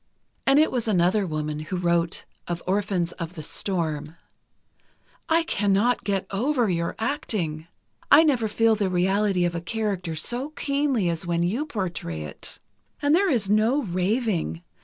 And 0.47 0.57
it 0.57 0.71
was 0.71 0.87
another 0.87 1.27
woman 1.27 1.59
who 1.59 1.77
wrote 1.77 2.25
of 2.47 2.63
"Orphans 2.65 3.11
of 3.21 3.35
the 3.35 3.43
Storm": 3.43 4.15
I 5.29 5.43
cannot 5.43 6.03
get 6.03 6.25
over 6.31 6.67
your 6.71 6.95
acting: 6.97 7.67
I 8.11 8.23
never 8.23 8.47
feel 8.47 8.73
the 8.75 8.89
reality 8.89 9.45
of 9.45 9.53
a 9.53 9.61
character 9.61 10.15
so 10.15 10.49
keenly 10.55 11.07
as 11.07 11.27
when 11.27 11.43
you 11.43 11.67
portray 11.67 12.23
it. 12.23 12.57
And 12.99 13.13
there 13.13 13.29
is 13.29 13.47
no 13.47 13.83
raving. 13.83 14.63